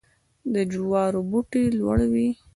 [0.53, 2.29] د جوارو بوټی لوړ وي.